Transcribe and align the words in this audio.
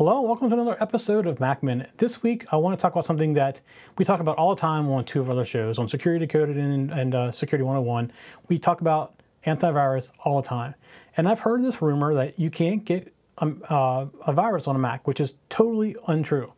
Hello, 0.00 0.22
welcome 0.22 0.48
to 0.48 0.54
another 0.54 0.78
episode 0.82 1.26
of 1.26 1.40
Mac 1.40 1.62
Minute. 1.62 1.90
This 1.98 2.22
week, 2.22 2.46
I 2.50 2.56
want 2.56 2.74
to 2.74 2.80
talk 2.80 2.92
about 2.92 3.04
something 3.04 3.34
that 3.34 3.60
we 3.98 4.04
talk 4.06 4.20
about 4.20 4.38
all 4.38 4.54
the 4.54 4.58
time 4.58 4.88
on 4.88 5.04
two 5.04 5.20
of 5.20 5.28
our 5.28 5.34
other 5.34 5.44
shows, 5.44 5.78
on 5.78 5.90
Security 5.90 6.24
Decoded 6.24 6.56
and, 6.56 6.90
and 6.90 7.14
uh, 7.14 7.32
Security 7.32 7.64
101. 7.64 8.10
We 8.48 8.58
talk 8.58 8.80
about 8.80 9.20
antivirus 9.44 10.10
all 10.24 10.40
the 10.40 10.48
time. 10.48 10.74
And 11.18 11.28
I've 11.28 11.40
heard 11.40 11.62
this 11.62 11.82
rumor 11.82 12.14
that 12.14 12.40
you 12.40 12.48
can't 12.48 12.82
get 12.82 13.12
um, 13.36 13.62
uh, 13.68 14.06
a 14.26 14.32
virus 14.32 14.66
on 14.66 14.74
a 14.74 14.78
Mac, 14.78 15.06
which 15.06 15.20
is 15.20 15.34
totally 15.50 15.94
untrue. 16.06 16.54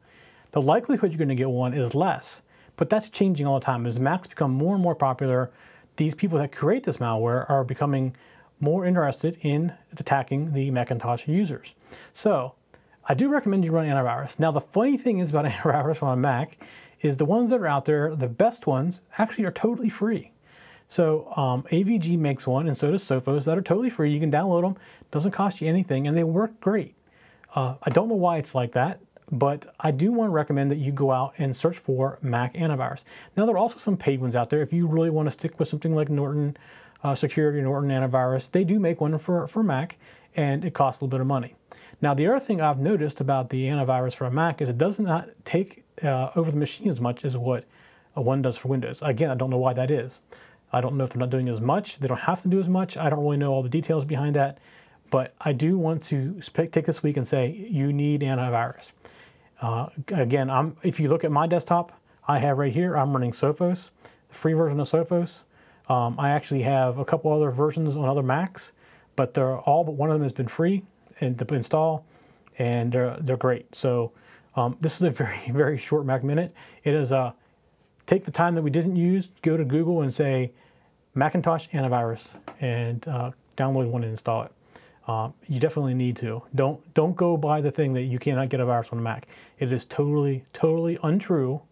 The 0.52 0.62
likelihood 0.62 1.10
you're 1.10 1.18
going 1.18 1.28
to 1.28 1.34
get 1.34 1.50
one 1.50 1.74
is 1.74 1.96
less, 1.96 2.42
but 2.76 2.90
that's 2.90 3.08
changing 3.08 3.44
all 3.44 3.58
the 3.58 3.66
time. 3.66 3.86
As 3.86 3.98
Macs 3.98 4.28
become 4.28 4.52
more 4.52 4.74
and 4.74 4.82
more 4.84 4.94
popular, 4.94 5.50
these 5.96 6.14
people 6.14 6.38
that 6.38 6.52
create 6.52 6.84
this 6.84 6.98
malware 6.98 7.50
are 7.50 7.64
becoming 7.64 8.14
more 8.60 8.86
interested 8.86 9.36
in 9.40 9.72
attacking 9.98 10.52
the 10.52 10.70
Macintosh 10.70 11.26
users. 11.26 11.74
So 12.12 12.54
I 13.04 13.14
do 13.14 13.28
recommend 13.28 13.64
you 13.64 13.72
run 13.72 13.86
antivirus. 13.86 14.38
Now, 14.38 14.52
the 14.52 14.60
funny 14.60 14.96
thing 14.96 15.18
is 15.18 15.30
about 15.30 15.44
antivirus 15.46 16.02
on 16.02 16.18
a 16.18 16.20
Mac 16.20 16.58
is 17.00 17.16
the 17.16 17.24
ones 17.24 17.50
that 17.50 17.60
are 17.60 17.66
out 17.66 17.84
there, 17.84 18.14
the 18.14 18.28
best 18.28 18.66
ones, 18.66 19.00
actually 19.18 19.44
are 19.44 19.52
totally 19.52 19.88
free. 19.88 20.32
So 20.88 21.32
um, 21.36 21.62
AVG 21.64 22.18
makes 22.18 22.46
one, 22.46 22.68
and 22.68 22.76
so 22.76 22.90
does 22.90 23.02
Sophos 23.02 23.44
that 23.44 23.56
are 23.56 23.62
totally 23.62 23.90
free. 23.90 24.12
You 24.12 24.20
can 24.20 24.30
download 24.30 24.62
them, 24.62 24.76
doesn't 25.10 25.32
cost 25.32 25.60
you 25.60 25.68
anything, 25.68 26.06
and 26.06 26.16
they 26.16 26.22
work 26.22 26.60
great. 26.60 26.94
Uh, 27.54 27.74
I 27.82 27.90
don't 27.90 28.08
know 28.08 28.14
why 28.14 28.36
it's 28.36 28.54
like 28.54 28.72
that, 28.72 29.00
but 29.30 29.74
I 29.80 29.90
do 29.90 30.12
want 30.12 30.28
to 30.28 30.32
recommend 30.32 30.70
that 30.70 30.76
you 30.76 30.92
go 30.92 31.10
out 31.10 31.32
and 31.38 31.56
search 31.56 31.78
for 31.78 32.18
Mac 32.20 32.54
antivirus. 32.54 33.04
Now 33.36 33.46
there 33.46 33.54
are 33.54 33.58
also 33.58 33.78
some 33.78 33.96
paid 33.96 34.20
ones 34.20 34.36
out 34.36 34.50
there. 34.50 34.60
If 34.60 34.72
you 34.72 34.86
really 34.86 35.10
want 35.10 35.26
to 35.26 35.30
stick 35.30 35.58
with 35.58 35.68
something 35.68 35.94
like 35.94 36.10
Norton 36.10 36.56
uh, 37.02 37.14
Security, 37.14 37.62
Norton 37.62 37.90
Antivirus, 37.90 38.50
they 38.50 38.62
do 38.62 38.78
make 38.78 39.00
one 39.00 39.18
for, 39.18 39.48
for 39.48 39.62
Mac, 39.62 39.96
and 40.36 40.64
it 40.64 40.74
costs 40.74 41.00
a 41.00 41.04
little 41.04 41.10
bit 41.10 41.20
of 41.20 41.26
money. 41.26 41.54
Now, 42.00 42.14
the 42.14 42.26
other 42.26 42.40
thing 42.40 42.60
I've 42.60 42.78
noticed 42.78 43.20
about 43.20 43.50
the 43.50 43.66
antivirus 43.66 44.14
for 44.14 44.24
a 44.24 44.30
Mac 44.30 44.60
is 44.60 44.68
it 44.68 44.78
does 44.78 44.98
not 44.98 45.28
take 45.44 45.84
uh, 46.02 46.30
over 46.34 46.50
the 46.50 46.56
machine 46.56 46.90
as 46.90 47.00
much 47.00 47.24
as 47.24 47.36
what 47.36 47.64
one 48.14 48.42
does 48.42 48.56
for 48.56 48.68
Windows. 48.68 49.00
Again, 49.02 49.30
I 49.30 49.34
don't 49.34 49.50
know 49.50 49.58
why 49.58 49.72
that 49.74 49.90
is. 49.90 50.20
I 50.72 50.80
don't 50.80 50.96
know 50.96 51.04
if 51.04 51.10
they're 51.10 51.20
not 51.20 51.30
doing 51.30 51.48
as 51.48 51.60
much. 51.60 51.98
They 51.98 52.08
don't 52.08 52.20
have 52.20 52.42
to 52.42 52.48
do 52.48 52.58
as 52.58 52.68
much. 52.68 52.96
I 52.96 53.10
don't 53.10 53.22
really 53.22 53.36
know 53.36 53.52
all 53.52 53.62
the 53.62 53.68
details 53.68 54.04
behind 54.04 54.36
that. 54.36 54.58
But 55.10 55.34
I 55.40 55.52
do 55.52 55.76
want 55.76 56.02
to 56.04 56.40
take 56.54 56.86
this 56.86 57.02
week 57.02 57.18
and 57.18 57.28
say 57.28 57.50
you 57.70 57.92
need 57.92 58.22
antivirus. 58.22 58.92
Uh, 59.60 59.88
again, 60.08 60.50
I'm, 60.50 60.76
if 60.82 60.98
you 60.98 61.08
look 61.08 61.22
at 61.22 61.30
my 61.30 61.46
desktop, 61.46 61.92
I 62.26 62.38
have 62.38 62.56
right 62.56 62.72
here, 62.72 62.96
I'm 62.96 63.12
running 63.12 63.32
Sophos, 63.32 63.90
the 64.28 64.34
free 64.34 64.54
version 64.54 64.80
of 64.80 64.88
Sophos. 64.88 65.40
Um, 65.88 66.18
I 66.18 66.30
actually 66.30 66.62
have 66.62 66.98
a 66.98 67.04
couple 67.04 67.32
other 67.32 67.50
versions 67.50 67.94
on 67.94 68.08
other 68.08 68.22
Macs, 68.22 68.72
but 69.16 69.34
they're 69.34 69.58
all 69.58 69.84
but 69.84 69.92
one 69.92 70.10
of 70.10 70.14
them 70.14 70.22
has 70.22 70.32
been 70.32 70.48
free 70.48 70.82
and 71.20 71.38
to 71.38 71.54
install, 71.54 72.04
and 72.58 72.92
they're 72.92 73.16
they're 73.20 73.36
great. 73.36 73.74
So 73.74 74.12
um, 74.56 74.76
this 74.80 74.96
is 74.96 75.02
a 75.02 75.10
very 75.22 75.50
very 75.50 75.78
short 75.78 76.04
Mac 76.04 76.24
Minute. 76.24 76.54
It 76.84 76.94
is 76.94 77.12
a 77.12 77.16
uh, 77.16 77.32
take 78.06 78.24
the 78.24 78.30
time 78.30 78.54
that 78.54 78.62
we 78.62 78.70
didn't 78.70 78.96
use, 78.96 79.30
go 79.42 79.56
to 79.56 79.64
Google 79.64 80.02
and 80.02 80.12
say 80.12 80.52
Macintosh 81.14 81.68
antivirus, 81.68 82.30
and 82.60 83.06
uh, 83.06 83.30
download 83.56 83.88
one 83.90 84.02
and 84.02 84.12
install 84.12 84.44
it. 84.44 84.52
Uh, 85.06 85.30
you 85.48 85.58
definitely 85.58 85.94
need 85.94 86.16
to. 86.16 86.42
Don't 86.54 86.94
don't 86.94 87.16
go 87.16 87.36
by 87.36 87.60
the 87.60 87.70
thing 87.70 87.92
that 87.94 88.02
you 88.02 88.18
cannot 88.18 88.48
get 88.48 88.60
a 88.60 88.64
virus 88.64 88.88
on 88.92 88.98
a 88.98 89.02
Mac. 89.02 89.26
It 89.58 89.72
is 89.72 89.84
totally 89.84 90.44
totally 90.52 90.98
untrue. 91.02 91.62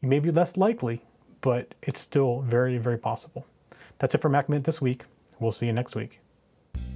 You 0.00 0.08
may 0.08 0.18
be 0.18 0.30
less 0.30 0.56
likely, 0.56 1.02
but 1.40 1.74
it's 1.82 2.00
still 2.00 2.40
very 2.40 2.78
very 2.78 2.98
possible. 2.98 3.46
That's 3.98 4.14
it 4.14 4.20
for 4.20 4.28
Mac 4.28 4.48
Minute 4.48 4.64
this 4.64 4.80
week. 4.80 5.04
We'll 5.40 5.52
see 5.52 5.66
you 5.66 5.72
next 5.72 5.96
week. 5.96 6.21